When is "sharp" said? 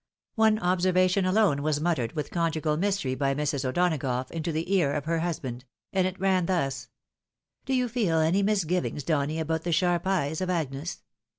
9.71-10.07